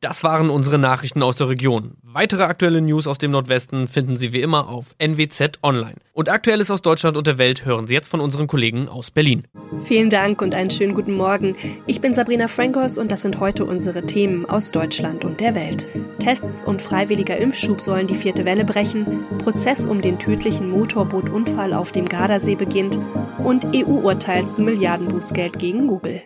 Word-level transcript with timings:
Das 0.00 0.22
waren 0.22 0.48
unsere 0.48 0.78
Nachrichten 0.78 1.24
aus 1.24 1.34
der 1.34 1.48
Region. 1.48 1.96
Weitere 2.04 2.44
aktuelle 2.44 2.80
News 2.80 3.08
aus 3.08 3.18
dem 3.18 3.32
Nordwesten 3.32 3.88
finden 3.88 4.16
Sie 4.16 4.32
wie 4.32 4.42
immer 4.42 4.68
auf 4.68 4.94
NWZ 4.98 5.58
Online. 5.64 5.96
Und 6.12 6.28
Aktuelles 6.28 6.70
aus 6.70 6.82
Deutschland 6.82 7.16
und 7.16 7.26
der 7.26 7.36
Welt 7.38 7.64
hören 7.64 7.88
Sie 7.88 7.94
jetzt 7.94 8.06
von 8.06 8.20
unseren 8.20 8.46
Kollegen 8.46 8.88
aus 8.88 9.10
Berlin. 9.10 9.48
Vielen 9.82 10.08
Dank 10.08 10.40
und 10.40 10.54
einen 10.54 10.70
schönen 10.70 10.94
guten 10.94 11.14
Morgen. 11.14 11.56
Ich 11.86 12.00
bin 12.00 12.14
Sabrina 12.14 12.46
Frankos 12.46 12.96
und 12.96 13.10
das 13.10 13.22
sind 13.22 13.40
heute 13.40 13.64
unsere 13.64 14.06
Themen 14.06 14.46
aus 14.46 14.70
Deutschland 14.70 15.24
und 15.24 15.40
der 15.40 15.56
Welt. 15.56 15.88
Tests 16.20 16.64
und 16.64 16.80
freiwilliger 16.80 17.36
Impfschub 17.36 17.80
sollen 17.80 18.06
die 18.06 18.14
vierte 18.14 18.44
Welle 18.44 18.64
brechen, 18.64 19.24
Prozess 19.38 19.84
um 19.84 20.00
den 20.00 20.20
tödlichen 20.20 20.70
Motorbootunfall 20.70 21.74
auf 21.74 21.90
dem 21.90 22.06
Gardasee 22.06 22.54
beginnt 22.54 23.00
und 23.42 23.66
EU-Urteil 23.74 24.48
zu 24.48 24.62
Milliardenbußgeld 24.62 25.58
gegen 25.58 25.88
Google. 25.88 26.22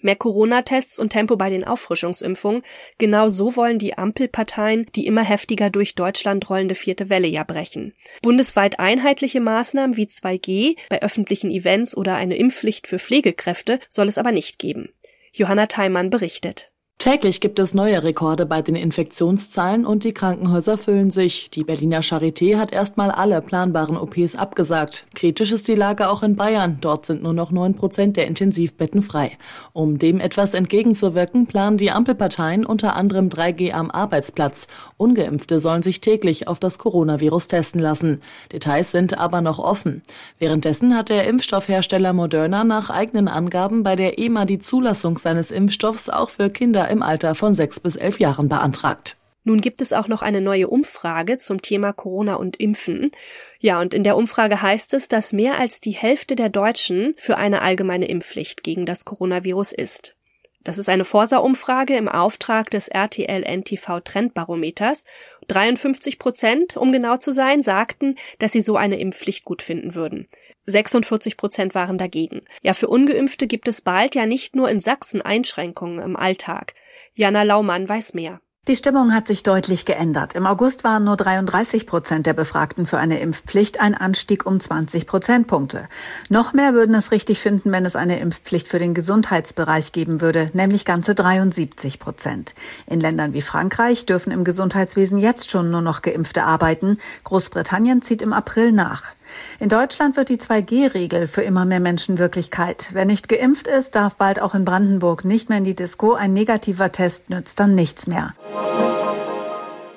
Mehr 0.00 0.16
Corona-Tests 0.16 0.98
und 0.98 1.10
Tempo 1.10 1.36
bei 1.36 1.50
den 1.50 1.64
Auffrischungsimpfungen. 1.64 2.62
Genau 2.98 3.28
so 3.28 3.56
wollen 3.56 3.78
die 3.78 3.96
Ampelparteien 3.96 4.86
die 4.94 5.06
immer 5.06 5.22
heftiger 5.22 5.70
durch 5.70 5.94
Deutschland 5.94 6.48
rollende 6.48 6.74
vierte 6.74 7.10
Welle 7.10 7.28
ja 7.28 7.44
brechen. 7.44 7.94
Bundesweit 8.22 8.80
einheitliche 8.80 9.40
Maßnahmen 9.40 9.96
wie 9.96 10.06
2G 10.06 10.76
bei 10.88 11.02
öffentlichen 11.02 11.50
Events 11.50 11.96
oder 11.96 12.16
eine 12.16 12.36
Impfpflicht 12.36 12.86
für 12.86 12.98
Pflegekräfte 12.98 13.80
soll 13.88 14.08
es 14.08 14.18
aber 14.18 14.32
nicht 14.32 14.58
geben. 14.58 14.92
Johanna 15.32 15.66
Theimann 15.66 16.10
berichtet. 16.10 16.72
Täglich 17.00 17.40
gibt 17.40 17.58
es 17.58 17.72
neue 17.72 18.02
Rekorde 18.02 18.44
bei 18.44 18.60
den 18.60 18.74
Infektionszahlen 18.74 19.86
und 19.86 20.04
die 20.04 20.12
Krankenhäuser 20.12 20.76
füllen 20.76 21.10
sich. 21.10 21.48
Die 21.48 21.64
Berliner 21.64 22.02
Charité 22.02 22.58
hat 22.58 22.74
erstmal 22.74 23.10
alle 23.10 23.40
planbaren 23.40 23.96
OPs 23.96 24.36
abgesagt. 24.36 25.06
Kritisch 25.14 25.50
ist 25.50 25.68
die 25.68 25.74
Lage 25.74 26.10
auch 26.10 26.22
in 26.22 26.36
Bayern. 26.36 26.76
Dort 26.82 27.06
sind 27.06 27.22
nur 27.22 27.32
noch 27.32 27.52
neun 27.52 27.72
Prozent 27.72 28.18
der 28.18 28.26
Intensivbetten 28.26 29.00
frei. 29.00 29.38
Um 29.72 29.96
dem 29.96 30.20
etwas 30.20 30.52
entgegenzuwirken, 30.52 31.46
planen 31.46 31.78
die 31.78 31.90
Ampelparteien 31.90 32.66
unter 32.66 32.94
anderem 32.96 33.30
3G 33.30 33.72
am 33.72 33.90
Arbeitsplatz. 33.90 34.66
Ungeimpfte 34.98 35.58
sollen 35.58 35.82
sich 35.82 36.02
täglich 36.02 36.48
auf 36.48 36.58
das 36.58 36.76
Coronavirus 36.76 37.48
testen 37.48 37.80
lassen. 37.80 38.20
Details 38.52 38.90
sind 38.90 39.16
aber 39.16 39.40
noch 39.40 39.58
offen. 39.58 40.02
Währenddessen 40.38 40.94
hat 40.94 41.08
der 41.08 41.26
Impfstoffhersteller 41.26 42.12
Moderna 42.12 42.62
nach 42.62 42.90
eigenen 42.90 43.28
Angaben 43.28 43.84
bei 43.84 43.96
der 43.96 44.18
EMA 44.18 44.44
die 44.44 44.58
Zulassung 44.58 45.16
seines 45.16 45.50
Impfstoffs 45.50 46.10
auch 46.10 46.28
für 46.28 46.50
Kinder 46.50 46.89
im 46.90 47.02
Alter 47.02 47.34
von 47.34 47.54
sechs 47.54 47.80
bis 47.80 47.96
elf 47.96 48.20
Jahren 48.20 48.48
beantragt. 48.48 49.16
Nun 49.42 49.60
gibt 49.60 49.80
es 49.80 49.92
auch 49.92 50.06
noch 50.06 50.20
eine 50.20 50.42
neue 50.42 50.68
Umfrage 50.68 51.38
zum 51.38 51.62
Thema 51.62 51.92
Corona 51.92 52.34
und 52.34 52.56
Impfen. 52.56 53.10
Ja, 53.58 53.80
und 53.80 53.94
in 53.94 54.04
der 54.04 54.16
Umfrage 54.16 54.60
heißt 54.60 54.92
es, 54.92 55.08
dass 55.08 55.32
mehr 55.32 55.58
als 55.58 55.80
die 55.80 55.92
Hälfte 55.92 56.36
der 56.36 56.50
Deutschen 56.50 57.14
für 57.16 57.38
eine 57.38 57.62
allgemeine 57.62 58.06
Impfpflicht 58.06 58.62
gegen 58.62 58.84
das 58.84 59.06
Coronavirus 59.06 59.72
ist. 59.72 60.14
Das 60.62 60.76
ist 60.76 60.90
eine 60.90 61.06
Forsa-Umfrage 61.06 61.96
im 61.96 62.06
Auftrag 62.06 62.70
des 62.70 62.88
RTL 62.88 63.44
NTV 63.44 64.00
Trendbarometers. 64.00 65.04
53 65.48 66.18
Prozent, 66.18 66.76
um 66.76 66.92
genau 66.92 67.16
zu 67.16 67.32
sein, 67.32 67.62
sagten, 67.62 68.16
dass 68.38 68.52
sie 68.52 68.60
so 68.60 68.76
eine 68.76 69.00
Impfpflicht 69.00 69.46
gut 69.46 69.62
finden 69.62 69.94
würden. 69.94 70.26
46 70.70 71.36
Prozent 71.36 71.74
waren 71.74 71.98
dagegen. 71.98 72.42
Ja, 72.62 72.74
für 72.74 72.88
Ungeimpfte 72.88 73.46
gibt 73.46 73.68
es 73.68 73.80
bald 73.80 74.14
ja 74.14 74.26
nicht 74.26 74.56
nur 74.56 74.68
in 74.70 74.80
Sachsen 74.80 75.22
Einschränkungen 75.22 76.00
im 76.00 76.16
Alltag. 76.16 76.74
Jana 77.14 77.42
Laumann 77.42 77.88
weiß 77.88 78.14
mehr. 78.14 78.40
Die 78.68 78.76
Stimmung 78.76 79.14
hat 79.14 79.26
sich 79.26 79.42
deutlich 79.42 79.86
geändert. 79.86 80.34
Im 80.34 80.44
August 80.44 80.84
waren 80.84 81.02
nur 81.02 81.16
33 81.16 81.86
Prozent 81.86 82.26
der 82.26 82.34
Befragten 82.34 82.84
für 82.84 82.98
eine 82.98 83.18
Impfpflicht, 83.18 83.80
ein 83.80 83.94
Anstieg 83.94 84.44
um 84.44 84.60
20 84.60 85.06
Prozentpunkte. 85.06 85.88
Noch 86.28 86.52
mehr 86.52 86.74
würden 86.74 86.94
es 86.94 87.10
richtig 87.10 87.40
finden, 87.40 87.72
wenn 87.72 87.86
es 87.86 87.96
eine 87.96 88.20
Impfpflicht 88.20 88.68
für 88.68 88.78
den 88.78 88.92
Gesundheitsbereich 88.92 89.92
geben 89.92 90.20
würde, 90.20 90.50
nämlich 90.52 90.84
ganze 90.84 91.14
73 91.14 91.98
Prozent. 91.98 92.54
In 92.86 93.00
Ländern 93.00 93.32
wie 93.32 93.40
Frankreich 93.40 94.04
dürfen 94.04 94.30
im 94.30 94.44
Gesundheitswesen 94.44 95.16
jetzt 95.16 95.50
schon 95.50 95.70
nur 95.70 95.80
noch 95.80 96.02
Geimpfte 96.02 96.44
arbeiten. 96.44 96.98
Großbritannien 97.24 98.02
zieht 98.02 98.20
im 98.20 98.34
April 98.34 98.72
nach. 98.72 99.14
In 99.58 99.68
Deutschland 99.68 100.16
wird 100.16 100.28
die 100.28 100.38
2G-Regel 100.38 101.26
für 101.26 101.42
immer 101.42 101.64
mehr 101.64 101.80
Menschen 101.80 102.18
Wirklichkeit. 102.18 102.90
Wer 102.92 103.04
nicht 103.04 103.28
geimpft 103.28 103.66
ist, 103.66 103.94
darf 103.94 104.16
bald 104.16 104.40
auch 104.40 104.54
in 104.54 104.64
Brandenburg 104.64 105.24
nicht 105.24 105.48
mehr 105.48 105.58
in 105.58 105.64
die 105.64 105.74
Disco. 105.74 106.14
Ein 106.14 106.32
negativer 106.32 106.92
Test 106.92 107.30
nützt 107.30 107.60
dann 107.60 107.74
nichts 107.74 108.06
mehr. 108.06 108.34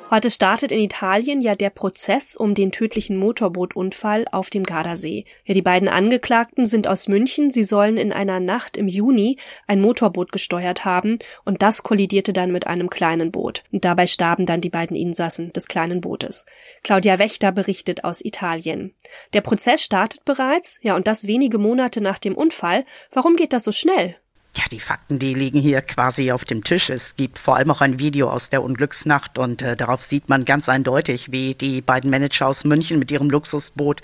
Heute 0.09 0.29
startet 0.29 0.71
in 0.71 0.79
Italien 0.79 1.41
ja 1.41 1.55
der 1.55 1.71
Prozess 1.71 2.35
um 2.35 2.53
den 2.53 2.71
tödlichen 2.71 3.17
Motorbootunfall 3.17 4.27
auf 4.31 4.51
dem 4.51 4.63
Gardasee. 4.63 5.25
Ja, 5.43 5.55
die 5.55 5.63
beiden 5.63 5.87
Angeklagten 5.87 6.65
sind 6.65 6.87
aus 6.87 7.07
München. 7.07 7.49
Sie 7.49 7.63
sollen 7.63 7.97
in 7.97 8.13
einer 8.13 8.39
Nacht 8.39 8.77
im 8.77 8.87
Juni 8.87 9.37
ein 9.65 9.81
Motorboot 9.81 10.31
gesteuert 10.31 10.85
haben 10.85 11.17
und 11.45 11.63
das 11.63 11.81
kollidierte 11.81 12.31
dann 12.31 12.51
mit 12.51 12.67
einem 12.67 12.91
kleinen 12.91 13.31
Boot. 13.31 13.63
Und 13.71 13.85
dabei 13.85 14.05
starben 14.05 14.45
dann 14.45 14.61
die 14.61 14.69
beiden 14.69 14.95
Insassen 14.95 15.51
des 15.51 15.67
kleinen 15.67 15.99
Bootes. 15.99 16.45
Claudia 16.83 17.17
Wächter 17.17 17.51
berichtet 17.51 18.03
aus 18.03 18.23
Italien. 18.23 18.93
Der 19.33 19.41
Prozess 19.41 19.81
startet 19.81 20.23
bereits, 20.25 20.77
ja, 20.83 20.95
und 20.95 21.07
das 21.07 21.25
wenige 21.25 21.57
Monate 21.57 22.01
nach 22.01 22.19
dem 22.19 22.35
Unfall. 22.35 22.85
Warum 23.11 23.35
geht 23.35 23.51
das 23.51 23.63
so 23.63 23.71
schnell? 23.71 24.15
Ja, 24.55 24.65
die 24.69 24.79
Fakten, 24.79 25.17
die 25.17 25.33
liegen 25.33 25.59
hier 25.59 25.81
quasi 25.81 26.31
auf 26.31 26.45
dem 26.45 26.63
Tisch. 26.63 26.91
Es 26.91 27.15
gibt 27.15 27.39
vor 27.39 27.55
allem 27.55 27.71
auch 27.71 27.81
ein 27.81 27.97
Video 27.97 28.29
aus 28.29 28.49
der 28.49 28.61
Unglücksnacht 28.61 29.39
und 29.39 29.63
äh, 29.63 29.75
darauf 29.75 30.03
sieht 30.03 30.29
man 30.29 30.45
ganz 30.45 30.69
eindeutig, 30.69 31.31
wie 31.31 31.55
die 31.55 31.81
beiden 31.81 32.11
Manager 32.11 32.47
aus 32.47 32.63
München 32.63 32.99
mit 32.99 33.09
ihrem 33.09 33.31
Luxusboot 33.31 34.03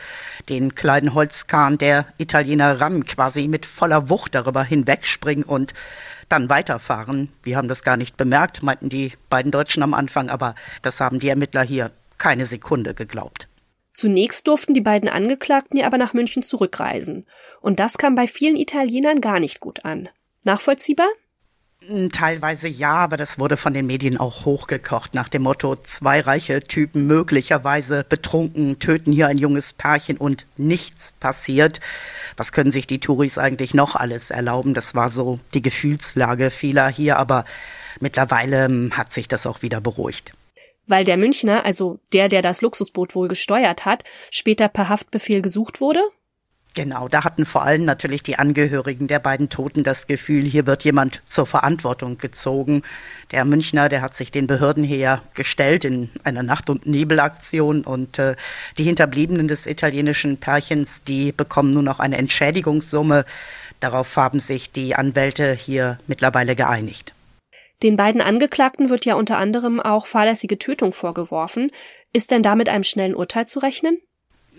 den 0.49 0.73
kleinen 0.73 1.13
Holzkahn 1.13 1.77
der 1.77 2.07
Italiener 2.17 2.81
Ram 2.81 3.05
quasi 3.05 3.47
mit 3.47 3.67
voller 3.67 4.09
Wucht 4.09 4.33
darüber 4.33 4.63
hinwegspringen 4.63 5.43
und 5.43 5.75
dann 6.29 6.49
weiterfahren. 6.49 7.29
Wir 7.43 7.55
haben 7.55 7.67
das 7.67 7.83
gar 7.83 7.97
nicht 7.97 8.17
bemerkt, 8.17 8.63
meinten 8.63 8.89
die 8.89 9.13
beiden 9.29 9.51
Deutschen 9.51 9.83
am 9.83 9.93
Anfang, 9.93 10.31
aber 10.31 10.55
das 10.81 10.99
haben 10.99 11.19
die 11.19 11.29
Ermittler 11.29 11.61
hier 11.61 11.91
keine 12.17 12.47
Sekunde 12.47 12.95
geglaubt. 12.95 13.47
Zunächst 13.93 14.47
durften 14.47 14.73
die 14.73 14.81
beiden 14.81 15.09
Angeklagten 15.09 15.77
ja 15.77 15.85
aber 15.85 15.97
nach 15.97 16.13
München 16.13 16.41
zurückreisen. 16.41 17.25
Und 17.61 17.79
das 17.79 17.97
kam 17.97 18.15
bei 18.15 18.27
vielen 18.27 18.55
Italienern 18.55 19.21
gar 19.21 19.39
nicht 19.39 19.59
gut 19.59 19.85
an. 19.85 20.09
Nachvollziehbar? 20.45 21.07
Hm, 21.87 22.11
teilweise 22.11 22.67
ja, 22.67 22.95
aber 22.95 23.15
das 23.15 23.39
wurde 23.39 23.55
von 23.55 23.73
den 23.73 23.87
Medien 23.87 24.17
auch 24.17 24.43
hochgekocht 24.43 25.13
nach 25.13 25.29
dem 25.29 25.43
Motto, 25.43 25.77
zwei 25.77 26.19
reiche 26.19 26.61
Typen 26.61 27.07
möglicherweise 27.07 28.03
betrunken, 28.03 28.79
töten 28.79 29.13
hier 29.13 29.27
ein 29.27 29.37
junges 29.37 29.71
Pärchen 29.71 30.17
und 30.17 30.45
nichts 30.57 31.13
passiert. 31.21 31.79
Was 32.35 32.51
können 32.51 32.71
sich 32.71 32.85
die 32.85 32.99
Touris 32.99 33.37
eigentlich 33.37 33.73
noch 33.73 33.95
alles 33.95 34.29
erlauben? 34.29 34.73
Das 34.73 34.93
war 34.93 35.09
so 35.09 35.39
die 35.53 35.61
Gefühlslage 35.61 36.51
vieler 36.51 36.89
hier, 36.89 37.17
aber 37.17 37.45
mittlerweile 38.01 38.65
hm, 38.65 38.97
hat 38.97 39.13
sich 39.13 39.29
das 39.29 39.47
auch 39.47 39.61
wieder 39.61 39.79
beruhigt. 39.79 40.33
Weil 40.85 41.05
der 41.05 41.17
Münchner, 41.17 41.65
also 41.65 41.99
der, 42.11 42.27
der 42.29 42.41
das 42.41 42.61
Luxusboot 42.61 43.15
wohl 43.15 43.27
gesteuert 43.29 43.85
hat, 43.85 44.03
später 44.31 44.67
per 44.67 44.89
Haftbefehl 44.89 45.41
gesucht 45.41 45.79
wurde? 45.79 46.01
Genau, 46.75 47.07
da 47.07 47.23
hatten 47.23 47.45
vor 47.45 47.63
allem 47.63 47.83
natürlich 47.83 48.21
die 48.21 48.37
Angehörigen 48.37 49.07
der 49.07 49.19
beiden 49.19 49.49
Toten 49.49 49.83
das 49.83 50.05
Gefühl, 50.05 50.43
hier 50.43 50.67
wird 50.67 50.83
jemand 50.83 51.21
zur 51.25 51.47
Verantwortung 51.47 52.19
gezogen. 52.19 52.83
Der 53.31 53.43
Münchner, 53.43 53.89
der 53.89 54.01
hat 54.01 54.13
sich 54.13 54.31
den 54.31 54.45
Behörden 54.45 54.83
her 54.83 55.21
gestellt 55.33 55.83
in 55.83 56.09
einer 56.23 56.43
Nacht- 56.43 56.69
und 56.69 56.85
Nebelaktion 56.85 57.83
und 57.83 58.19
äh, 58.19 58.35
die 58.77 58.83
Hinterbliebenen 58.83 59.47
des 59.47 59.65
italienischen 59.65 60.37
Pärchens, 60.37 61.03
die 61.03 61.31
bekommen 61.31 61.73
nun 61.73 61.85
noch 61.85 61.99
eine 61.99 62.17
Entschädigungssumme. 62.17 63.25
Darauf 63.79 64.15
haben 64.15 64.39
sich 64.39 64.71
die 64.71 64.95
Anwälte 64.95 65.53
hier 65.53 65.97
mittlerweile 66.05 66.55
geeinigt. 66.55 67.13
Den 67.81 67.95
beiden 67.95 68.21
Angeklagten 68.21 68.89
wird 68.89 69.05
ja 69.05 69.15
unter 69.15 69.37
anderem 69.37 69.79
auch 69.79 70.05
fahrlässige 70.05 70.59
Tötung 70.59 70.93
vorgeworfen. 70.93 71.71
Ist 72.13 72.29
denn 72.29 72.43
da 72.43 72.55
mit 72.55 72.69
einem 72.69 72.83
schnellen 72.83 73.15
Urteil 73.15 73.47
zu 73.47 73.59
rechnen? 73.59 73.97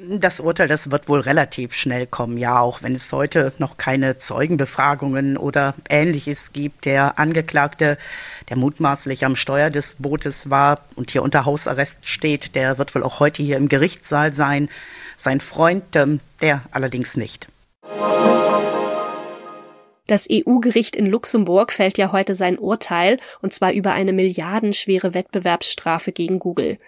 Das 0.09 0.41
Urteil, 0.41 0.69
das 0.69 0.91
wird 0.91 1.09
wohl 1.09 1.21
relativ 1.21 1.75
schnell 1.75 2.07
kommen, 2.07 2.39
ja, 2.39 2.61
auch 2.61 2.83
wenn 2.83 2.95
es 2.95 3.13
heute 3.13 3.53
noch 3.59 3.77
keine 3.77 4.17
Zeugenbefragungen 4.17 5.37
oder 5.37 5.75
ähnliches 5.89 6.53
gibt. 6.53 6.87
Der 6.87 7.19
Angeklagte, 7.19 7.99
der 8.49 8.57
mutmaßlich 8.57 9.25
am 9.25 9.37
Steuer 9.37 9.69
des 9.69 9.97
Bootes 9.99 10.49
war 10.49 10.81
und 10.97 11.11
hier 11.11 11.23
unter 11.23 11.45
Hausarrest 11.45 12.07
steht, 12.07 12.55
der 12.55 12.79
wird 12.79 12.95
wohl 12.95 13.03
auch 13.03 13.21
heute 13.21 13.43
hier 13.43 13.57
im 13.57 13.69
Gerichtssaal 13.69 14.33
sein. 14.33 14.69
Sein 15.17 15.41
Freund, 15.41 15.97
ähm, 15.97 16.21
der 16.41 16.63
allerdings 16.71 17.17
nicht. 17.17 17.49
Das 20.07 20.27
EU-Gericht 20.31 20.97
in 20.97 21.07
Luxemburg 21.07 21.73
fällt 21.73 21.99
ja 21.99 22.11
heute 22.11 22.35
sein 22.35 22.59
Urteil, 22.59 23.19
und 23.43 23.53
zwar 23.53 23.73
über 23.73 23.93
eine 23.93 24.13
milliardenschwere 24.13 25.15
Wettbewerbsstrafe 25.15 26.11
gegen 26.13 26.39
Google. 26.39 26.79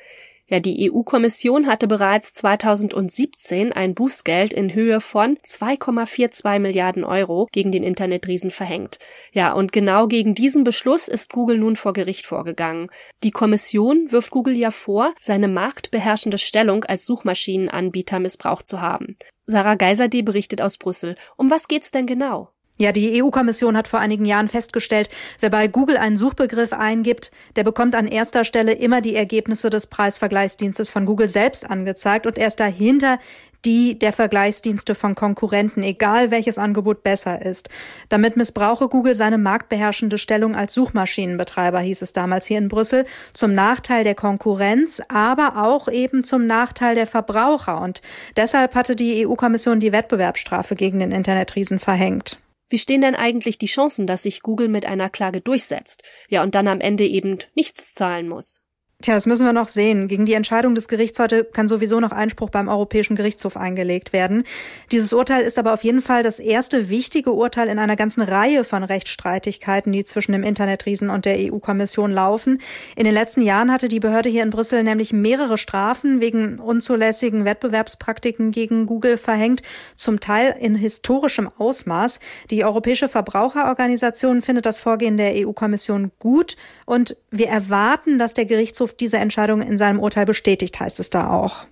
Ja, 0.49 0.61
die 0.61 0.91
EU-Kommission 0.91 1.67
hatte 1.67 1.87
bereits 1.87 2.33
2017 2.35 3.73
ein 3.73 3.95
Bußgeld 3.95 4.53
in 4.53 4.75
Höhe 4.75 5.01
von 5.01 5.37
2,42 5.39 6.59
Milliarden 6.59 7.05
Euro 7.05 7.49
gegen 7.53 7.71
den 7.71 7.83
Internetriesen 7.83 8.51
verhängt. 8.51 8.99
Ja, 9.33 9.53
und 9.53 9.73
genau 9.73 10.09
gegen 10.09 10.35
diesen 10.35 10.65
Beschluss 10.65 11.09
ist 11.09 11.33
Google 11.33 11.59
nun 11.59 11.77
vor 11.77 11.93
Gericht 11.93 12.27
vorgegangen. 12.27 12.91
Die 13.23 13.31
Kommission 13.31 14.11
wirft 14.11 14.31
Google 14.31 14.57
ja 14.57 14.73
vor, 14.73 15.15
seine 15.21 15.49
marktbeherrschende 15.49 16.39
Stellung 16.39 16.85
als 16.85 17.07
Suchmaschinenanbieter 17.07 18.19
missbraucht 18.19 18.67
zu 18.67 18.81
haben. 18.81 19.17
Sarah 19.47 19.77
Geiserde 19.77 20.23
berichtet 20.23 20.61
aus 20.61 20.77
Brüssel. 20.77 21.17
Um 21.37 21.51
was 21.51 21.69
geht's 21.69 21.93
denn 21.93 22.07
genau? 22.07 22.51
Ja, 22.83 22.91
die 22.91 23.23
EU-Kommission 23.23 23.77
hat 23.77 23.87
vor 23.87 24.01
einigen 24.01 24.25
Jahren 24.25 24.49
festgestellt, 24.49 25.09
wer 25.39 25.51
bei 25.51 25.69
Google 25.69 25.97
einen 25.97 26.17
Suchbegriff 26.17 26.73
eingibt, 26.73 27.31
der 27.55 27.63
bekommt 27.63 27.95
an 27.95 28.09
erster 28.09 28.45
Stelle 28.45 28.73
immer 28.73 29.01
die 29.01 29.15
Ergebnisse 29.15 29.71
des 29.71 29.87
Preisvergleichsdienstes 29.87 30.89
von 30.89 31.07
Google 31.07 31.29
selbst 31.29 31.71
angezeigt 31.71 32.27
und 32.27 32.37
erst 32.37 32.59
dahinter 32.59 33.21
die 33.65 33.97
der 33.97 34.13
Vergleichsdienste 34.13 34.97
von 34.97 35.15
Konkurrenten, 35.15 35.85
egal 35.85 36.33
welches 36.33 36.59
Angebot 36.59 37.05
besser 37.05 37.41
ist. 37.41 37.69
Damit 38.09 38.37
missbrauche 38.37 38.89
Google 38.89 39.15
seine 39.15 39.39
marktbeherrschende 39.39 40.19
Stellung 40.19 40.57
als 40.57 40.75
Suchmaschinenbetreiber, 40.75 41.79
hieß 41.79 42.03
es 42.03 42.13
damals 42.13 42.47
hier 42.47 42.59
in 42.59 42.67
Brüssel, 42.67 43.05
zum 43.33 43.55
Nachteil 43.55 44.03
der 44.03 44.17
Konkurrenz, 44.17 45.01
aber 45.07 45.63
auch 45.63 45.87
eben 45.87 46.25
zum 46.25 46.49
Nachteil 46.49 46.97
der 46.97 47.07
Verbraucher. 47.07 47.81
Und 47.81 48.03
deshalb 48.37 48.75
hatte 48.75 48.97
die 48.97 49.25
EU-Kommission 49.25 49.79
die 49.79 49.93
Wettbewerbsstrafe 49.93 50.75
gegen 50.75 50.99
den 50.99 51.13
Internetriesen 51.13 51.79
verhängt. 51.79 52.42
Wie 52.73 52.79
stehen 52.79 53.03
denn 53.03 53.15
eigentlich 53.15 53.59
die 53.59 53.67
Chancen, 53.67 54.07
dass 54.07 54.23
sich 54.23 54.41
Google 54.41 54.69
mit 54.69 54.87
einer 54.87 55.11
Klage 55.11 55.43
durchsetzt? 55.43 56.05
Ja, 56.31 56.43
und 56.43 56.55
dann 56.55 56.69
am 56.69 56.81
Ende 56.81 57.05
eben 57.05 57.37
nichts 57.55 57.93
zahlen 57.93 58.27
muss? 58.27 58.63
Tja, 59.03 59.15
das 59.15 59.27
müssen 59.27 59.45
wir 59.45 59.53
noch 59.53 59.67
sehen. 59.67 60.07
Gegen 60.07 60.27
die 60.27 60.35
Entscheidung 60.35 60.77
des 60.77 60.87
Gerichts 60.87 61.19
heute 61.19 61.43
kann 61.43 61.67
sowieso 61.67 61.99
noch 61.99 62.13
Einspruch 62.13 62.51
beim 62.51 62.69
Europäischen 62.69 63.17
Gerichtshof 63.17 63.57
eingelegt 63.57 64.13
werden. 64.13 64.45
Dieses 64.93 65.13
Urteil 65.13 65.43
ist 65.43 65.59
aber 65.59 65.75
auf 65.75 65.83
jeden 65.83 66.01
Fall 66.01 66.23
das 66.23 66.39
erste 66.39 66.89
wichtige 66.89 67.33
Urteil 67.33 67.67
in 67.67 67.81
einer 67.81 67.97
ganzen 67.97 68.23
Reihe 68.23 68.63
von 68.63 68.85
Rechtsstreitigkeiten, 68.85 69.91
die 69.91 70.05
zwischen 70.05 70.31
dem 70.31 70.45
Internetriesen 70.45 71.11
und 71.11 71.25
der 71.25 71.37
EU-Kommission 71.37 72.13
laufen. 72.13 72.61
In 72.95 73.03
den 73.03 73.13
letzten 73.13 73.43
Jahren 73.43 73.73
hatte 73.73 73.89
die 73.89 73.99
Behörde 73.99 74.29
hier 74.29 74.45
in 74.45 74.51
Brüssel 74.51 74.85
nämlich 74.85 75.13
mehrere 75.13 75.59
Strafen 75.59 76.21
wegen 76.21 76.61
unzulässigen 76.61 77.45
Wettbewerbspraktiken 77.45 78.53
gegen 78.53 78.87
Google 78.87 79.19
verhängt, 79.19 79.63
zum 79.97 80.21
Teil 80.21 80.55
in 80.61 80.77
historischem 80.77 81.51
Ausmaß. 81.59 82.21
Die 82.53 82.65
Europäische 82.65 83.09
Verbraucherorganisation 83.09 84.43
findet 84.43 84.65
das 84.65 84.79
Vorgehen 84.79 85.17
der 85.17 85.45
EU-Kommission 85.45 86.13
gut 86.21 86.55
und 86.87 87.17
wir 87.33 87.49
erwarten, 87.49 88.21
dass 88.21 88.33
der 88.33 88.45
Gerichtshof 88.45 88.92
diese 89.01 89.19
Entscheidung 89.19 89.63
in 89.63 89.79
seinem 89.79 90.01
Urteil 90.01 90.27
bestätigt, 90.27 90.79
heißt 90.81 91.01
es 91.01 91.11
da 91.11 91.31
auch. 91.31 91.67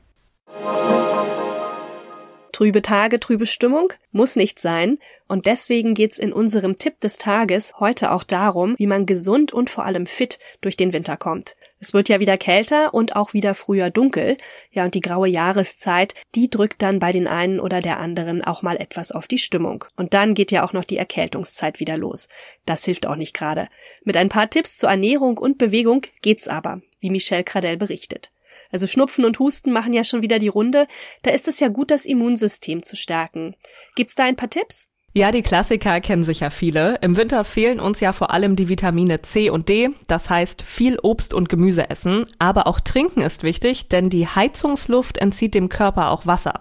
Trübe 2.61 2.83
Tage, 2.83 3.21
trübe 3.21 3.47
Stimmung 3.47 3.91
muss 4.13 4.37
nicht 4.37 4.59
sein. 4.59 4.99
Und 5.27 5.47
deswegen 5.47 5.95
geht's 5.95 6.19
in 6.19 6.31
unserem 6.31 6.77
Tipp 6.77 7.01
des 7.01 7.17
Tages 7.17 7.81
heute 7.81 8.13
auch 8.13 8.23
darum, 8.23 8.75
wie 8.77 8.87
man 8.87 9.07
gesund 9.07 9.51
und 9.53 9.71
vor 9.71 9.87
allem 9.87 10.05
fit 10.05 10.39
durch 10.61 10.77
den 10.77 10.93
Winter 10.93 11.17
kommt. 11.17 11.57
Es 11.83 11.95
wird 11.95 12.11
ja 12.11 12.21
wieder 12.21 12.37
kälter 12.37 12.93
und 12.93 13.17
auch 13.17 13.33
wieder 13.33 13.55
früher 13.55 13.89
dunkel. 13.89 14.37
Ja, 14.71 14.85
und 14.85 14.95
die 14.95 15.01
graue 15.01 15.29
Jahreszeit, 15.29 16.15
die 16.35 16.51
drückt 16.51 16.83
dann 16.83 16.99
bei 16.99 17.11
den 17.11 17.27
einen 17.27 17.59
oder 17.59 17.81
der 17.81 17.99
anderen 17.99 18.45
auch 18.45 18.61
mal 18.61 18.77
etwas 18.77 19.13
auf 19.13 19.27
die 19.27 19.39
Stimmung. 19.39 19.87
Und 19.97 20.13
dann 20.13 20.35
geht 20.35 20.53
ja 20.53 20.63
auch 20.63 20.75
noch 20.75 20.85
die 20.85 20.99
Erkältungszeit 20.99 21.81
wieder 21.81 21.97
los. 21.97 22.29
Das 22.67 22.85
hilft 22.85 23.07
auch 23.07 23.17
nicht 23.17 23.33
gerade. 23.33 23.69
Mit 24.05 24.19
ein 24.19 24.29
paar 24.29 24.51
Tipps 24.51 24.77
zur 24.77 24.91
Ernährung 24.91 25.39
und 25.39 25.57
Bewegung 25.57 26.03
geht's 26.21 26.49
aber, 26.49 26.83
wie 27.01 27.09
Michelle 27.09 27.45
Cradell 27.45 27.79
berichtet. 27.79 28.31
Also 28.71 28.87
Schnupfen 28.87 29.25
und 29.25 29.39
Husten 29.39 29.73
machen 29.73 29.95
ja 29.95 30.05
schon 30.05 30.21
wieder 30.21 30.39
die 30.39 30.49
Runde. 30.49 30.87
Da 31.23 31.31
ist 31.31 31.49
es 31.49 31.61
ja 31.61 31.69
gut, 31.69 31.91
das 31.91 32.05
Immunsystem 32.05 32.83
zu 32.83 32.95
stärken. 32.95 33.57
Gibt's 33.97 34.15
da 34.15 34.25
ein 34.25 34.37
paar 34.37 34.51
Tipps? 34.51 34.90
Ja, 35.13 35.33
die 35.33 35.43
Klassiker 35.43 36.01
kennen 36.01 36.23
sicher 36.23 36.53
viele. 36.53 36.95
Im 37.01 37.17
Winter 37.17 37.43
fehlen 37.43 37.81
uns 37.81 37.99
ja 37.99 38.13
vor 38.13 38.31
allem 38.31 38.55
die 38.55 38.69
Vitamine 38.69 39.23
C 39.23 39.51
und 39.51 39.69
D. 39.69 39.91
Das 40.07 40.31
heißt, 40.31 40.63
viel 40.63 41.01
Obst 41.03 41.35
und 41.35 41.49
Gemüse 41.49 41.91
essen. 41.91 42.27
Aber 42.39 42.69
auch 42.69 42.79
trinken 42.79 43.21
ist 43.21 43.43
wichtig, 43.43 43.89
denn 43.89 44.09
die 44.09 44.29
Heizungsluft 44.29 45.19
entzieht 45.19 45.55
dem 45.55 45.69
Körper 45.69 46.11
auch 46.11 46.27
Wasser. 46.27 46.61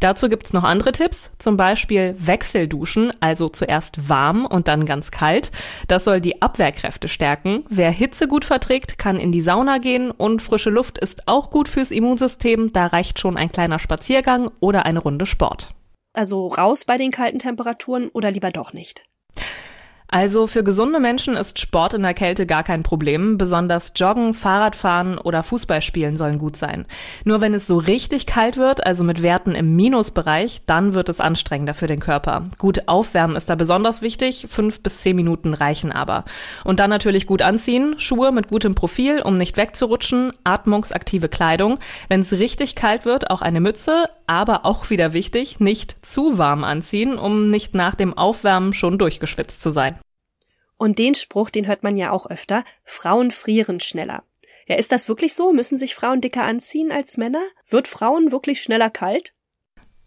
Dazu 0.00 0.30
gibt's 0.30 0.54
noch 0.54 0.64
andere 0.64 0.92
Tipps. 0.92 1.32
Zum 1.38 1.58
Beispiel 1.58 2.16
Wechselduschen, 2.18 3.12
also 3.20 3.50
zuerst 3.50 4.08
warm 4.08 4.46
und 4.46 4.66
dann 4.66 4.86
ganz 4.86 5.10
kalt. 5.10 5.52
Das 5.86 6.04
soll 6.04 6.22
die 6.22 6.40
Abwehrkräfte 6.40 7.06
stärken. 7.06 7.64
Wer 7.68 7.90
Hitze 7.90 8.28
gut 8.28 8.46
verträgt, 8.46 8.96
kann 8.96 9.20
in 9.20 9.30
die 9.30 9.42
Sauna 9.42 9.76
gehen 9.76 10.10
und 10.10 10.40
frische 10.40 10.70
Luft 10.70 10.96
ist 10.96 11.28
auch 11.28 11.50
gut 11.50 11.68
fürs 11.68 11.90
Immunsystem. 11.90 12.72
Da 12.72 12.86
reicht 12.86 13.20
schon 13.20 13.36
ein 13.36 13.52
kleiner 13.52 13.78
Spaziergang 13.78 14.50
oder 14.58 14.86
eine 14.86 15.00
Runde 15.00 15.26
Sport. 15.26 15.74
Also 16.12 16.48
raus 16.48 16.84
bei 16.84 16.96
den 16.96 17.10
kalten 17.10 17.38
Temperaturen 17.38 18.08
oder 18.08 18.30
lieber 18.30 18.50
doch 18.50 18.72
nicht? 18.72 19.04
Also 20.12 20.48
für 20.48 20.64
gesunde 20.64 20.98
Menschen 20.98 21.36
ist 21.36 21.60
Sport 21.60 21.94
in 21.94 22.02
der 22.02 22.14
Kälte 22.14 22.44
gar 22.44 22.64
kein 22.64 22.82
Problem. 22.82 23.38
Besonders 23.38 23.92
Joggen, 23.94 24.34
Fahrradfahren 24.34 25.18
oder 25.18 25.44
Fußballspielen 25.44 26.16
sollen 26.16 26.38
gut 26.38 26.56
sein. 26.56 26.86
Nur 27.24 27.40
wenn 27.40 27.54
es 27.54 27.68
so 27.68 27.78
richtig 27.78 28.26
kalt 28.26 28.56
wird, 28.56 28.84
also 28.84 29.04
mit 29.04 29.22
Werten 29.22 29.54
im 29.54 29.76
Minusbereich, 29.76 30.62
dann 30.66 30.94
wird 30.94 31.08
es 31.08 31.20
anstrengender 31.20 31.74
für 31.74 31.86
den 31.86 32.00
Körper. 32.00 32.46
Gut 32.58 32.88
aufwärmen 32.88 33.36
ist 33.36 33.48
da 33.48 33.54
besonders 33.54 34.02
wichtig. 34.02 34.46
Fünf 34.50 34.82
bis 34.82 35.00
zehn 35.02 35.14
Minuten 35.14 35.54
reichen 35.54 35.92
aber. 35.92 36.24
Und 36.64 36.80
dann 36.80 36.90
natürlich 36.90 37.28
gut 37.28 37.42
anziehen. 37.42 37.94
Schuhe 37.98 38.32
mit 38.32 38.48
gutem 38.48 38.74
Profil, 38.74 39.22
um 39.22 39.36
nicht 39.36 39.56
wegzurutschen. 39.56 40.32
Atmungsaktive 40.42 41.28
Kleidung. 41.28 41.78
Wenn 42.08 42.22
es 42.22 42.32
richtig 42.32 42.74
kalt 42.74 43.04
wird, 43.04 43.30
auch 43.30 43.42
eine 43.42 43.60
Mütze. 43.60 44.06
Aber 44.26 44.66
auch 44.66 44.90
wieder 44.90 45.12
wichtig, 45.12 45.60
nicht 45.60 46.04
zu 46.04 46.36
warm 46.36 46.64
anziehen, 46.64 47.16
um 47.16 47.48
nicht 47.48 47.76
nach 47.76 47.94
dem 47.94 48.16
Aufwärmen 48.18 48.74
schon 48.74 48.98
durchgeschwitzt 48.98 49.60
zu 49.60 49.70
sein. 49.70 49.99
Und 50.80 50.98
den 50.98 51.14
Spruch, 51.14 51.50
den 51.50 51.66
hört 51.66 51.82
man 51.82 51.98
ja 51.98 52.10
auch 52.10 52.24
öfter, 52.24 52.64
Frauen 52.84 53.32
frieren 53.32 53.80
schneller. 53.80 54.24
Ja, 54.66 54.76
ist 54.76 54.90
das 54.92 55.10
wirklich 55.10 55.34
so? 55.34 55.52
Müssen 55.52 55.76
sich 55.76 55.94
Frauen 55.94 56.22
dicker 56.22 56.44
anziehen 56.44 56.90
als 56.90 57.18
Männer? 57.18 57.42
Wird 57.68 57.86
Frauen 57.86 58.32
wirklich 58.32 58.62
schneller 58.62 58.88
kalt? 58.88 59.34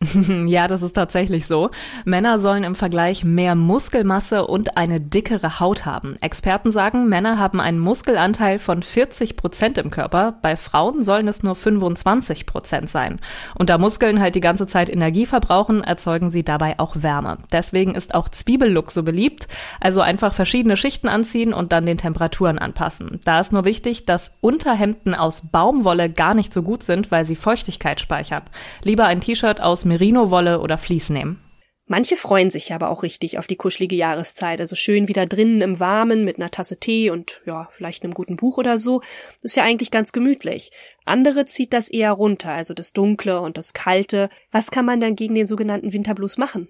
ja, 0.48 0.67
das 0.67 0.81
ist 0.81 0.93
tatsächlich 0.93 1.45
so. 1.45 1.69
Männer 2.05 2.39
sollen 2.39 2.63
im 2.63 2.75
Vergleich 2.75 3.24
mehr 3.24 3.55
Muskelmasse 3.55 4.45
und 4.45 4.77
eine 4.77 5.00
dickere 5.00 5.60
Haut 5.60 5.86
haben. 5.86 6.15
Experten 6.22 6.72
sagen, 6.72 7.07
Männer 7.07 7.38
haben 7.39 7.60
einen 7.60 7.79
Muskelanteil 7.79 8.60
von 8.60 8.83
40 8.83 9.36
Prozent 9.36 9.77
im 9.77 9.91
Körper. 9.91 10.36
Bei 10.41 10.57
Frauen 10.57 11.03
sollen 11.03 11.27
es 11.27 11.43
nur 11.43 11.55
25 11.55 12.45
Prozent 12.45 12.89
sein. 12.89 13.19
Und 13.55 13.69
da 13.69 13.77
Muskeln 13.77 14.19
halt 14.19 14.36
die 14.36 14.41
ganze 14.41 14.67
Zeit 14.67 14.89
Energie 14.89 15.25
verbrauchen, 15.25 15.83
erzeugen 15.83 16.31
sie 16.31 16.43
dabei 16.43 16.79
auch 16.79 16.95
Wärme. 17.01 17.38
Deswegen 17.51 17.95
ist 17.95 18.15
auch 18.15 18.29
Zwiebellook 18.29 18.91
so 18.91 19.03
beliebt. 19.03 19.48
Also 19.79 20.01
einfach 20.01 20.33
verschiedene 20.33 20.77
Schichten 20.77 21.07
anziehen 21.07 21.53
und 21.53 21.72
dann 21.72 21.86
den 21.86 21.98
Temperaturen 21.98 22.60
anpassen. 22.60 23.19
Da 23.25 23.39
ist 23.39 23.51
nur 23.51 23.65
wichtig, 23.65 24.05
dass 24.05 24.33
Unterhemden 24.41 25.15
aus 25.15 25.41
Baumwolle 25.51 26.10
gar 26.10 26.33
nicht 26.33 26.53
so 26.53 26.62
gut 26.63 26.83
sind, 26.83 27.12
weil 27.12 27.25
sie 27.25 27.36
Feuchtigkeit 27.36 28.01
speichern. 28.01 28.43
Lieber 28.83 29.05
ein 29.05 29.22
T-Shirt 29.22 29.62
aus 29.62 29.86
Merino-Wolle 29.93 30.59
oder 30.59 30.79
Vlies 30.79 31.09
nehmen. 31.09 31.39
Manche 31.85 32.15
freuen 32.15 32.50
sich 32.50 32.73
aber 32.73 32.89
auch 32.89 33.03
richtig 33.03 33.38
auf 33.38 33.45
die 33.45 33.57
kuschelige 33.57 33.95
Jahreszeit, 33.95 34.59
also 34.59 34.75
schön 34.75 35.07
wieder 35.07 35.25
drinnen 35.25 35.62
im 35.62 35.79
Warmen 35.79 36.23
mit 36.23 36.38
einer 36.38 36.50
Tasse 36.50 36.79
Tee 36.79 37.12
und 37.12 37.41
ja, 37.45 37.67
vielleicht 37.71 38.03
einem 38.03 38.13
guten 38.13 38.38
Buch 38.38 38.57
oder 38.57 38.77
so. 38.77 39.01
Ist 39.41 39.55
ja 39.55 39.63
eigentlich 39.63 39.91
ganz 39.91 40.13
gemütlich. 40.13 40.71
Andere 41.05 41.45
zieht 41.45 41.73
das 41.73 41.89
eher 41.89 42.13
runter, 42.13 42.51
also 42.51 42.73
das 42.73 42.93
Dunkle 42.93 43.41
und 43.41 43.57
das 43.57 43.73
Kalte. 43.73 44.29
Was 44.50 44.71
kann 44.71 44.85
man 44.85 45.00
dann 45.00 45.15
gegen 45.15 45.35
den 45.35 45.45
sogenannten 45.45 45.93
Winterblues 45.93 46.38
machen? 46.38 46.69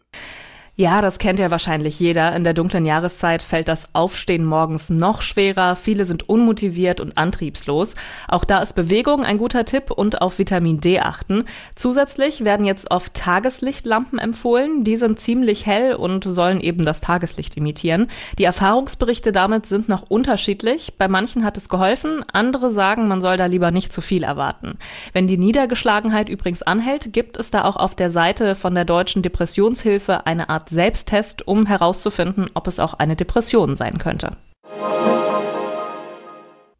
Ja, 0.75 1.03
das 1.03 1.19
kennt 1.19 1.39
ja 1.39 1.51
wahrscheinlich 1.51 1.99
jeder. 1.99 2.35
In 2.35 2.43
der 2.43 2.55
dunklen 2.55 2.87
Jahreszeit 2.87 3.43
fällt 3.43 3.67
das 3.67 3.83
Aufstehen 3.93 4.43
morgens 4.43 4.89
noch 4.89 5.21
schwerer. 5.21 5.75
Viele 5.75 6.07
sind 6.07 6.27
unmotiviert 6.27 6.99
und 6.99 7.15
antriebslos. 7.15 7.93
Auch 8.27 8.43
da 8.43 8.57
ist 8.57 8.73
Bewegung 8.73 9.23
ein 9.23 9.37
guter 9.37 9.65
Tipp 9.65 9.91
und 9.91 10.23
auf 10.23 10.39
Vitamin 10.39 10.81
D 10.81 10.99
achten. 10.99 11.45
Zusätzlich 11.75 12.43
werden 12.43 12.65
jetzt 12.65 12.89
oft 12.89 13.13
Tageslichtlampen 13.13 14.17
empfohlen. 14.17 14.83
Die 14.83 14.97
sind 14.97 15.19
ziemlich 15.19 15.67
hell 15.67 15.93
und 15.93 16.23
sollen 16.23 16.59
eben 16.59 16.83
das 16.83 17.01
Tageslicht 17.01 17.55
imitieren. 17.55 18.07
Die 18.39 18.45
Erfahrungsberichte 18.45 19.31
damit 19.31 19.67
sind 19.67 19.89
noch 19.89 20.09
unterschiedlich. 20.09 20.95
Bei 20.97 21.07
manchen 21.07 21.45
hat 21.45 21.55
es 21.55 21.69
geholfen. 21.69 22.25
Andere 22.33 22.71
sagen, 22.71 23.07
man 23.07 23.21
soll 23.21 23.37
da 23.37 23.45
lieber 23.45 23.69
nicht 23.69 23.93
zu 23.93 24.01
viel 24.01 24.23
erwarten. 24.23 24.79
Wenn 25.11 25.27
die 25.27 25.37
Niedergeschlagenheit 25.37 26.29
übrigens 26.29 26.63
anhält, 26.63 27.13
gibt 27.13 27.37
es 27.37 27.51
da 27.51 27.63
auch 27.63 27.75
auf 27.75 27.93
der 27.93 28.09
Seite 28.09 28.55
von 28.55 28.73
der 28.73 28.85
Deutschen 28.85 29.21
Depressionshilfe 29.21 30.25
eine 30.25 30.49
Art 30.49 30.62
Art 30.63 30.69
Selbsttest, 30.69 31.45
um 31.45 31.65
herauszufinden, 31.65 32.49
ob 32.53 32.67
es 32.67 32.79
auch 32.79 32.93
eine 32.93 33.17
Depression 33.17 33.75
sein 33.75 33.97
könnte. 33.97 34.37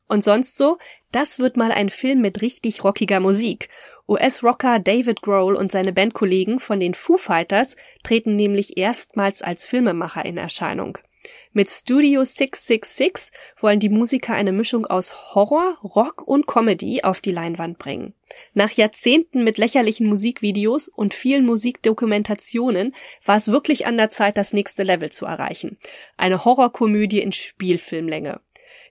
Und 0.08 0.24
sonst 0.24 0.58
so? 0.58 0.78
Das 1.12 1.40
wird 1.40 1.58
mal 1.58 1.72
ein 1.74 1.90
Film 1.90 2.22
mit 2.22 2.42
richtig 2.42 2.84
rockiger 2.86 3.20
Musik. 3.20 3.68
US-Rocker 4.08 4.80
David 4.80 5.22
Grohl 5.22 5.56
und 5.56 5.70
seine 5.70 5.92
Bandkollegen 5.92 6.60
von 6.60 6.80
den 6.80 6.94
Foo 6.94 7.18
Fighters 7.18 7.76
treten 8.04 8.38
nämlich 8.38 8.78
erstmals 8.78 9.42
als 9.42 9.66
Filmemacher 9.66 10.24
in 10.24 10.38
Erscheinung. 10.38 10.98
Mit 11.52 11.70
Studio 11.70 12.24
666 12.24 13.32
wollen 13.62 13.80
die 13.80 13.90
Musiker 13.90 14.34
eine 14.34 14.52
Mischung 14.52 14.86
aus 14.86 15.36
Horror, 15.36 15.78
Rock 15.84 16.28
und 16.28 16.48
Comedy 16.48 17.04
auf 17.04 17.22
die 17.22 17.32
Leinwand 17.32 17.78
bringen. 17.78 18.14
Nach 18.54 18.72
Jahrzehnten 18.72 19.44
mit 19.44 19.58
lächerlichen 19.58 20.08
Musikvideos 20.08 20.88
und 20.88 21.14
vielen 21.14 21.46
Musikdokumentationen 21.46 22.96
war 23.24 23.38
es 23.38 23.52
wirklich 23.52 23.86
an 23.86 23.98
der 23.98 24.10
Zeit, 24.10 24.38
das 24.38 24.54
nächste 24.54 24.84
Level 24.84 25.12
zu 25.12 25.26
erreichen. 25.26 25.78
Eine 26.18 26.44
Horrorkomödie 26.44 27.22
in 27.22 27.32
Spielfilmlänge. 27.32 28.42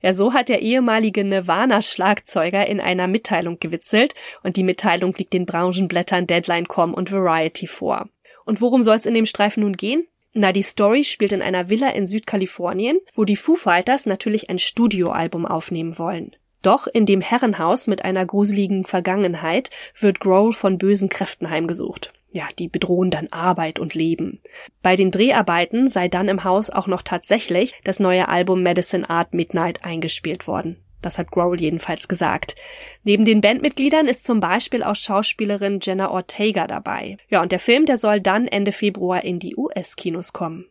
Ja, 0.00 0.12
so 0.12 0.32
hat 0.32 0.48
der 0.48 0.62
ehemalige 0.62 1.24
Nirvana-Schlagzeuger 1.24 2.66
in 2.66 2.80
einer 2.80 3.06
Mitteilung 3.06 3.60
gewitzelt 3.60 4.14
und 4.42 4.56
die 4.56 4.64
Mitteilung 4.64 5.14
liegt 5.14 5.32
den 5.32 5.46
Branchenblättern 5.46 6.26
Deadline.com 6.26 6.92
und 6.92 7.12
Variety 7.12 7.68
vor. 7.68 8.08
Und 8.44 8.60
worum 8.60 8.82
soll 8.82 8.96
es 8.96 9.06
in 9.06 9.14
dem 9.14 9.26
Streifen 9.26 9.62
nun 9.62 9.74
gehen? 9.74 10.06
Na, 10.34 10.50
die 10.52 10.62
Story 10.62 11.04
spielt 11.04 11.32
in 11.32 11.42
einer 11.42 11.68
Villa 11.68 11.90
in 11.90 12.06
Südkalifornien, 12.06 12.98
wo 13.14 13.24
die 13.24 13.36
Foo 13.36 13.54
Fighters 13.54 14.06
natürlich 14.06 14.48
ein 14.48 14.58
Studioalbum 14.58 15.44
aufnehmen 15.44 15.98
wollen. 15.98 16.34
Doch 16.62 16.86
in 16.86 17.04
dem 17.04 17.20
Herrenhaus 17.20 17.86
mit 17.86 18.04
einer 18.04 18.24
gruseligen 18.24 18.84
Vergangenheit 18.84 19.70
wird 19.98 20.20
Grohl 20.20 20.52
von 20.52 20.78
bösen 20.78 21.08
Kräften 21.08 21.50
heimgesucht. 21.50 22.12
Ja, 22.30 22.44
die 22.58 22.68
bedrohen 22.68 23.10
dann 23.10 23.28
Arbeit 23.30 23.78
und 23.78 23.94
Leben. 23.94 24.40
Bei 24.82 24.96
den 24.96 25.10
Dreharbeiten 25.10 25.86
sei 25.88 26.08
dann 26.08 26.28
im 26.28 26.44
Haus 26.44 26.70
auch 26.70 26.86
noch 26.86 27.02
tatsächlich 27.02 27.74
das 27.84 28.00
neue 28.00 28.28
Album 28.28 28.62
Medicine 28.62 29.10
Art 29.10 29.34
Midnight 29.34 29.84
eingespielt 29.84 30.46
worden. 30.46 30.78
Das 31.02 31.18
hat 31.18 31.30
Growl 31.30 31.60
jedenfalls 31.60 32.08
gesagt. 32.08 32.54
Neben 33.02 33.24
den 33.24 33.40
Bandmitgliedern 33.40 34.06
ist 34.06 34.24
zum 34.24 34.40
Beispiel 34.40 34.82
auch 34.82 34.96
Schauspielerin 34.96 35.80
Jenna 35.82 36.10
Ortega 36.10 36.66
dabei. 36.66 37.18
Ja, 37.28 37.42
und 37.42 37.52
der 37.52 37.58
Film, 37.58 37.84
der 37.84 37.98
soll 37.98 38.20
dann 38.20 38.46
Ende 38.46 38.72
Februar 38.72 39.22
in 39.24 39.38
die 39.38 39.56
US-Kinos 39.56 40.32
kommen. 40.32 40.66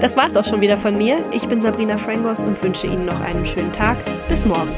Das 0.00 0.16
war's 0.16 0.36
auch 0.36 0.44
schon 0.44 0.60
wieder 0.60 0.76
von 0.76 0.96
mir. 0.96 1.24
Ich 1.32 1.48
bin 1.48 1.60
Sabrina 1.60 1.98
Frangos 1.98 2.44
und 2.44 2.60
wünsche 2.62 2.86
Ihnen 2.86 3.06
noch 3.06 3.20
einen 3.20 3.46
schönen 3.46 3.72
Tag. 3.72 3.98
Bis 4.28 4.44
morgen. 4.44 4.74